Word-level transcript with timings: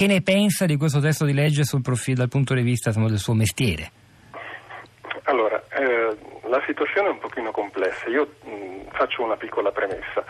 che 0.00 0.06
ne 0.06 0.22
pensa 0.22 0.64
di 0.64 0.78
questo 0.78 0.98
testo 0.98 1.26
di 1.26 1.34
legge 1.34 1.60
profilo, 1.82 2.20
dal 2.20 2.30
punto 2.30 2.54
di 2.54 2.62
vista 2.62 2.88
insomma, 2.88 3.08
del 3.08 3.18
suo 3.18 3.34
mestiere? 3.34 3.90
Allora, 5.24 5.62
eh, 5.68 6.16
la 6.48 6.62
situazione 6.64 7.08
è 7.08 7.10
un 7.10 7.18
pochino 7.18 7.50
complessa. 7.50 8.08
Io 8.08 8.36
mh, 8.42 8.92
faccio 8.92 9.22
una 9.22 9.36
piccola 9.36 9.70
premessa. 9.72 10.24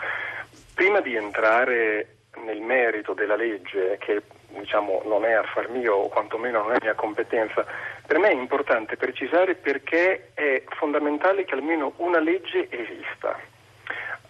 Prima 0.73 0.99
di 0.99 1.15
entrare 1.15 2.15
nel 2.43 2.59
merito 2.59 3.13
della 3.13 3.37
legge, 3.37 3.95
che 4.01 4.23
diciamo, 4.49 5.03
non 5.05 5.23
è 5.23 5.31
affar 5.31 5.69
mio 5.69 5.93
o 5.93 6.09
quantomeno 6.09 6.63
non 6.63 6.73
è 6.73 6.77
mia 6.81 6.93
competenza, 6.93 7.65
per 8.05 8.19
me 8.19 8.27
è 8.27 8.33
importante 8.33 8.97
precisare 8.97 9.55
perché 9.55 10.31
è 10.33 10.63
fondamentale 10.75 11.45
che 11.45 11.53
almeno 11.53 11.93
una 11.95 12.19
legge 12.19 12.67
esista. 12.69 13.39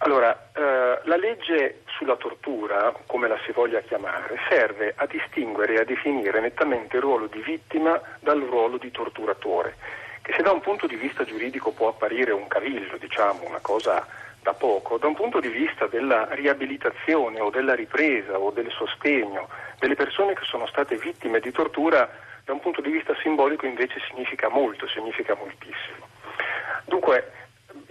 Allora, 0.04 0.50
eh, 0.54 1.00
la 1.02 1.16
legge 1.16 1.82
sulla 2.02 2.16
tortura, 2.16 2.92
come 3.06 3.28
la 3.28 3.38
si 3.44 3.52
voglia 3.52 3.80
chiamare, 3.80 4.36
serve 4.48 4.92
a 4.96 5.06
distinguere 5.06 5.74
e 5.74 5.80
a 5.80 5.84
definire 5.84 6.40
nettamente 6.40 6.96
il 6.96 7.02
ruolo 7.02 7.26
di 7.26 7.40
vittima 7.40 8.00
dal 8.18 8.40
ruolo 8.40 8.76
di 8.76 8.90
torturatore, 8.90 9.76
che 10.20 10.32
se 10.32 10.42
da 10.42 10.50
un 10.50 10.60
punto 10.60 10.88
di 10.88 10.96
vista 10.96 11.22
giuridico 11.22 11.70
può 11.70 11.88
apparire 11.88 12.32
un 12.32 12.48
cavillo, 12.48 12.96
diciamo, 12.98 13.46
una 13.46 13.60
cosa 13.62 14.04
da 14.42 14.52
poco, 14.52 14.98
da 14.98 15.06
un 15.06 15.14
punto 15.14 15.38
di 15.38 15.48
vista 15.48 15.86
della 15.86 16.26
riabilitazione 16.32 17.38
o 17.38 17.50
della 17.50 17.74
ripresa 17.74 18.36
o 18.36 18.50
del 18.50 18.70
sostegno 18.72 19.48
delle 19.78 19.94
persone 19.94 20.34
che 20.34 20.44
sono 20.44 20.66
state 20.66 20.96
vittime 20.96 21.38
di 21.38 21.52
tortura, 21.52 22.10
da 22.44 22.52
un 22.52 22.58
punto 22.58 22.80
di 22.80 22.90
vista 22.90 23.14
simbolico 23.22 23.66
invece 23.66 24.00
significa 24.08 24.48
molto, 24.48 24.88
significa 24.88 25.36
moltissimo. 25.36 26.08
Dunque, 26.86 27.30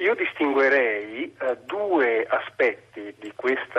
io 0.02 0.16
distinguerei 0.16 1.34
eh, 1.40 1.58
due 1.66 2.26
aspetti 2.28 2.91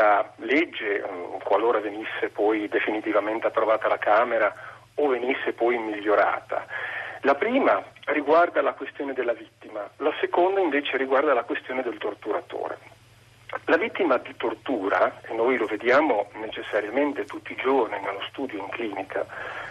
questa 0.02 0.33
legge, 0.38 1.05
um, 1.06 1.38
qualora 1.38 1.79
venisse 1.79 2.29
poi 2.33 2.69
definitivamente 2.69 3.47
approvata 3.47 3.87
alla 3.87 3.98
Camera 3.98 4.52
o 4.97 5.06
venisse 5.06 5.52
poi 5.52 5.78
migliorata. 5.78 6.66
La 7.20 7.37
prima 7.37 7.81
riguarda 8.06 8.61
la 8.62 8.72
questione 8.72 9.12
della 9.12 9.33
vittima, 9.33 9.89
la 9.98 10.12
seconda 10.19 10.61
invece 10.61 10.97
riguarda 10.97 11.33
la 11.33 11.44
questione 11.44 11.83
del 11.83 11.98
torturatore. 11.98 12.78
La 13.67 13.77
vittima 13.77 14.17
di 14.17 14.34
tortura, 14.36 15.20
e 15.28 15.34
noi 15.34 15.56
lo 15.56 15.67
vediamo 15.67 16.31
necessariamente 16.33 17.25
tutti 17.25 17.53
i 17.53 17.56
giorni 17.56 18.00
nello 18.00 18.22
studio 18.28 18.59
in 18.59 18.69
clinica, 18.70 19.25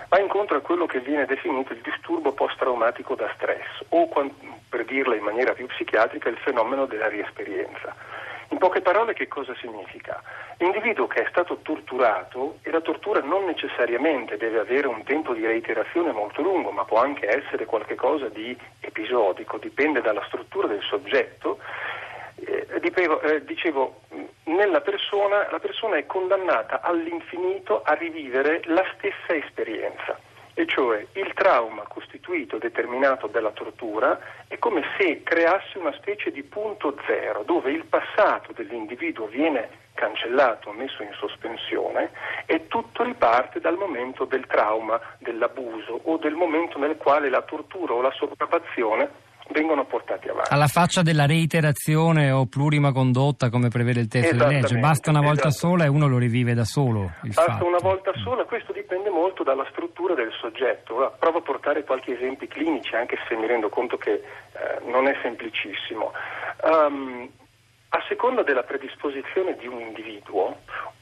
va 0.08 0.20
incontro 0.20 0.56
a 0.56 0.62
quello 0.62 0.86
che 0.86 1.00
viene 1.00 1.26
definito 1.26 1.74
il 1.74 1.82
disturbo 1.82 2.32
post-traumatico 2.32 3.16
da 3.16 3.30
stress 3.36 3.84
o, 3.90 4.08
per 4.70 4.86
dirla 4.86 5.16
in 5.16 5.24
maniera 5.24 5.54
più 5.54 5.66
psichiatrica, 5.66 6.30
il 6.30 6.38
fenomeno 6.38 6.86
della 6.86 7.10
riesperienza. 7.10 7.94
Poche 8.62 8.82
parole 8.82 9.14
che 9.14 9.28
cosa 9.28 9.56
significa? 9.56 10.22
L'individuo 10.58 11.08
che 11.08 11.24
è 11.24 11.28
stato 11.30 11.58
torturato, 11.64 12.60
e 12.62 12.70
la 12.70 12.80
tortura 12.80 13.20
non 13.20 13.46
necessariamente 13.46 14.38
deve 14.38 14.60
avere 14.60 14.86
un 14.86 15.02
tempo 15.04 15.34
di 15.34 15.44
reiterazione 15.44 16.12
molto 16.12 16.44
lungo, 16.44 16.70
ma 16.70 16.86
può 16.86 17.00
anche 17.00 17.28
essere 17.28 17.66
qualcosa 17.66 18.30
di 18.30 18.56
episodico, 18.82 19.58
dipende 19.58 20.02
dalla 20.02 20.24
struttura 20.28 20.68
del 20.68 20.84
soggetto, 20.84 21.58
eh, 22.36 22.68
dicevo, 22.80 23.20
eh, 23.22 23.44
dicevo, 23.46 24.02
nella 24.44 24.82
persona, 24.82 25.48
la 25.50 25.60
persona 25.60 25.98
è 25.98 26.06
condannata 26.06 26.82
all'infinito 26.82 27.82
a 27.82 27.94
rivivere 27.94 28.62
la 28.66 28.86
stessa 28.96 29.34
esperienza, 29.34 30.20
e 30.54 30.66
cioè 30.66 31.06
il 31.14 31.34
trauma 31.34 31.84
costituito, 31.84 32.58
determinato 32.58 33.28
dalla 33.28 33.52
tortura, 33.52 34.20
è 34.48 34.58
come 34.58 34.84
se 34.98 35.24
creasse 35.24 35.78
una 35.78 35.94
specie 35.94 36.32
di 36.32 36.44
punto 36.44 36.98
zero, 37.06 37.44
dove 37.44 37.72
il 37.72 37.86
passato 37.86 38.52
dell'individuo 38.54 39.28
viene 39.28 39.80
cancellato, 39.94 40.72
messo 40.72 41.04
in 41.04 41.14
sospensione 41.14 42.12
e 42.46 42.68
tutto 42.68 43.04
riparte 43.04 43.60
dal 43.60 43.78
momento 43.78 44.26
del 44.26 44.48
trauma, 44.48 45.00
dell'abuso 45.20 46.02
o 46.04 46.18
del 46.18 46.34
momento 46.34 46.80
nel 46.80 46.98
quale 46.98 47.30
la 47.30 47.42
tortura 47.42 47.94
o 47.94 48.02
la 48.02 48.12
sopraffazione 48.12 49.30
vengono 49.52 49.86
portati 49.86 50.28
avanti. 50.28 50.54
Alla 50.54 50.68
faccia 50.68 51.02
della 51.02 51.26
reiterazione 51.26 52.32
o 52.32 52.46
plurima 52.46 52.92
condotta, 52.92 53.50
come 53.50 53.70
prevede 53.70 54.00
il 54.00 54.08
testo 54.08 54.36
di 54.36 54.54
legge, 54.54 54.78
basta 54.78 55.10
una 55.10 55.22
volta 55.22 55.52
sola 55.52 55.86
e 55.86 55.88
uno 55.88 56.08
lo 56.08 56.18
rivive 56.18 56.54
da 56.54 56.66
solo. 56.66 57.12
basta 57.22 57.44
fatto. 57.44 57.66
una 57.66 57.80
volta 57.82 58.12
sola, 58.24 58.44
questo 58.46 58.72
dipende 58.74 59.10
molto 59.10 59.44
dalla 59.44 59.66
struttura 59.70 60.14
del 60.14 60.32
soggetto. 60.40 60.96
Ora, 60.96 61.08
provo 61.10 61.40
a 61.40 61.42
portare 61.42 61.84
qualche 61.84 62.14
esempio 62.14 62.48
clinici, 62.48 62.96
anche 62.96 63.18
se 63.28 63.36
mi 63.36 63.48
rendo 63.48 63.70
conto 63.70 63.98
che 63.98 64.12
eh, 64.12 64.22
non 64.86 65.08
è 65.08 65.16
semplicissimo. 65.22 66.12
Um, 66.64 67.30
a 67.90 68.04
seconda 68.08 68.42
della 68.44 68.64
predisposizione 68.64 69.58
di 69.58 69.68
un 69.68 69.82
individuo, 69.82 70.60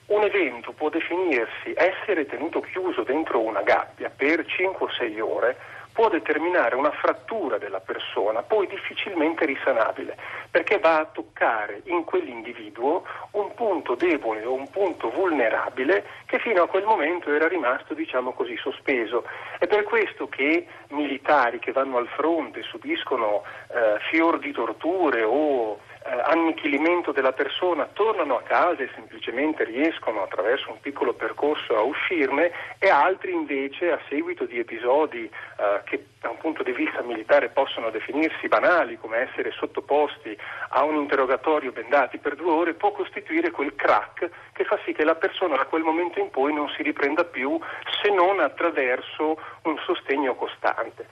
un 0.08 0.24
evento 0.24 0.72
può 0.72 0.90
definirsi 0.90 1.72
essere 1.76 2.26
tenuto 2.26 2.62
chiuso 2.62 3.04
dentro 3.04 3.40
una 3.40 3.62
gabbia 3.62 4.10
per 4.10 4.44
5 4.44 4.86
o 4.86 4.90
6 4.90 5.20
ore 5.20 5.58
può 6.00 6.08
determinare 6.08 6.78
una 6.78 6.92
frattura 6.92 7.58
della 7.58 7.82
persona, 7.82 8.42
poi 8.42 8.68
difficilmente 8.68 9.46
risanabile, 9.46 10.16
perché 10.50 10.80
va 10.80 11.00
a 11.00 11.06
toccare 11.06 11.82
in 11.88 12.06
quell'individuo 12.06 13.04
un 13.32 13.54
punto 13.54 13.96
debole 13.96 14.46
o 14.46 14.54
un 14.54 14.70
punto 14.70 15.10
vulnerabile 15.10 16.06
che 16.26 16.40
fino 16.40 16.64
a 16.64 16.70
quel 16.70 16.86
momento 16.86 17.34
era 17.34 17.50
rimasto, 17.50 17.94
diciamo 17.94 18.32
così, 18.32 18.56
sospeso. 18.56 19.26
È 19.58 19.68
per 19.68 19.84
questo 19.84 20.30
che 20.30 20.66
militari 20.92 21.60
che 21.60 21.74
vanno 21.74 21.98
al 21.98 22.08
fronte 22.08 22.62
subiscono 22.62 23.44
eh, 23.68 24.00
fior 24.10 24.40
di 24.40 24.54
torture 24.54 25.24
o 25.24 25.80
annichilimento 26.26 27.12
della 27.12 27.34
persona, 27.34 27.88
tornano 27.94 28.38
a 28.38 28.42
casa 28.42 28.82
e 28.84 28.90
semplicemente 28.94 29.64
riescono 29.64 30.24
attraverso 30.24 30.72
un 30.72 30.80
piccolo 30.80 31.14
percorso 31.14 31.76
a 31.76 31.82
uscirne 31.82 32.52
e 32.80 32.90
altri 32.90 33.34
invece 33.34 33.92
a 33.92 34.00
seguito 34.10 34.46
di 34.46 34.60
episodi 34.60 35.24
eh, 35.26 35.82
che 35.86 36.06
da 36.20 36.30
un 36.30 36.38
punto 36.38 36.64
di 36.64 36.74
vista 36.74 37.02
militare 37.02 37.50
possono 37.50 37.90
definirsi 37.90 38.48
banali 38.48 38.98
come 38.98 39.30
essere 39.30 39.52
sottoposti 39.52 40.38
a 40.70 40.84
un 40.84 40.96
interrogatorio 40.96 41.72
bendati 41.72 42.18
per 42.18 42.36
due 42.36 42.52
ore 42.52 42.74
può 42.74 42.92
costituire 42.92 43.52
quel 43.52 43.74
crack 43.76 44.30
che 44.52 44.66
fa 44.66 44.78
sì 44.84 44.94
che 44.94 45.06
la 45.06 45.16
persona 45.16 45.56
da 45.56 45.66
quel 45.66 45.84
momento 45.84 46.20
in 46.20 46.30
poi 46.30 46.54
non 46.54 46.68
si 46.76 46.84
riprenda 46.84 47.24
più 47.24 47.58
se 48.02 48.12
non 48.12 48.40
attraverso 48.42 49.40
un 49.64 49.78
sostegno 49.86 50.36
costante. 50.36 51.08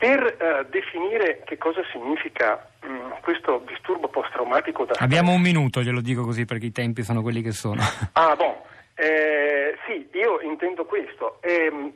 Per 0.00 0.36
uh, 0.40 0.70
definire 0.70 1.42
che 1.44 1.58
cosa 1.58 1.82
significa 1.92 2.70
um, 2.84 3.20
questo 3.20 3.62
disturbo 3.66 4.08
post-traumatico 4.08 4.86
da 4.86 4.94
Abbiamo 4.98 5.32
un 5.32 5.42
minuto, 5.42 5.82
glielo 5.82 6.00
dico 6.00 6.24
così 6.24 6.46
perché 6.46 6.64
i 6.64 6.72
tempi 6.72 7.02
sono 7.02 7.20
quelli 7.20 7.42
che 7.42 7.52
sono. 7.52 7.82
ah, 8.14 8.34
bon. 8.34 8.56
Eh, 8.94 9.76
sì, 9.86 10.08
io 10.12 10.40
intendo 10.40 10.86
questo. 10.86 11.36
Eh, 11.42 11.92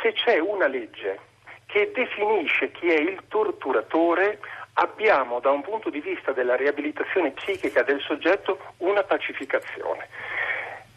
se 0.00 0.14
c'è 0.14 0.38
una 0.38 0.66
legge 0.66 1.18
che 1.66 1.92
definisce 1.94 2.72
chi 2.72 2.88
è 2.88 2.98
il 2.98 3.20
torturatore, 3.28 4.38
abbiamo 4.72 5.38
da 5.38 5.50
un 5.50 5.60
punto 5.60 5.90
di 5.90 6.00
vista 6.00 6.32
della 6.32 6.56
riabilitazione 6.56 7.32
psichica 7.32 7.82
del 7.82 8.00
soggetto 8.00 8.58
una 8.78 9.02
pacificazione. 9.02 10.08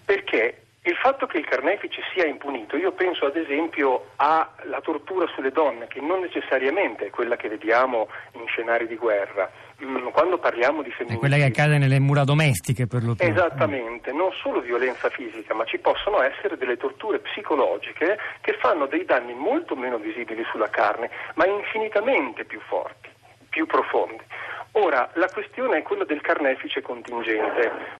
Perché 0.06 0.65
il 0.86 0.96
fatto 0.98 1.26
che 1.26 1.38
il 1.38 1.46
carnefice 1.46 2.02
sia 2.14 2.26
impunito, 2.26 2.78
io 2.78 2.92
penso 2.92 3.26
ad 3.26 3.36
esempio 3.36 4.12
alla 4.18 4.82
tortura 4.82 5.26
sulle 5.34 5.52
donne, 5.52 5.88
che 5.88 6.00
non 6.00 6.20
necessariamente 6.20 7.08
è 7.08 7.10
quella 7.10 7.36
che 7.36 7.50
vediamo 7.50 8.08
in 8.34 8.46
scenari 8.46 8.88
di 8.88 8.96
guerra. 8.96 9.50
Mm, 9.84 10.10
quando 10.10 10.38
parliamo 10.38 10.84
di 10.84 10.92
femminicidio... 10.92 11.16
È 11.16 11.20
quella 11.20 11.38
che 11.38 11.46
accade 11.46 11.78
nelle 11.80 12.00
mura 12.00 12.24
domestiche 12.24 12.86
per 12.86 13.04
lo 13.04 13.16
più. 13.16 13.28
Esattamente, 13.28 14.12
non 14.12 14.32
solo 14.32 14.62
violenza 14.62 15.10
fisica, 15.10 15.56
ma 15.56 15.66
ci 15.66 15.80
possono 15.80 16.22
essere 16.22 16.56
delle 16.56 16.78
torture 16.78 17.18
psicologiche 17.20 18.18
che 18.42 18.54
fanno 18.60 18.86
dei 18.86 19.06
danni 19.06 19.34
molto 19.34 19.76
meno 19.76 19.98
visibili 19.98 20.44
sulla 20.52 20.70
carne, 20.70 21.10
ma 21.34 21.48
infinitamente 21.48 22.46
più 22.46 22.60
forti, 22.62 23.10
più 23.50 23.66
profondi. 23.66 24.24
Ora, 24.78 25.10
la 25.14 25.30
questione 25.32 25.78
è 25.78 25.82
quella 25.84 26.04
del 26.04 26.20
carnefice 26.20 26.82
contingente. 26.82 27.72